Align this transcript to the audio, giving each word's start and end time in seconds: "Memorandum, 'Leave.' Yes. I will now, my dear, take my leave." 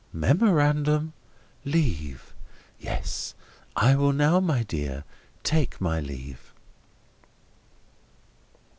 "Memorandum, 0.13 1.13
'Leave.' 1.63 2.33
Yes. 2.79 3.35
I 3.75 3.93
will 3.95 4.13
now, 4.13 4.39
my 4.39 4.63
dear, 4.63 5.03
take 5.43 5.79
my 5.79 5.99
leave." 5.99 6.55